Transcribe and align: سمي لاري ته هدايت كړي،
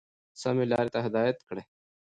سمي 0.41 0.65
لاري 0.71 0.89
ته 0.93 0.99
هدايت 1.05 1.37
كړي، 1.47 1.63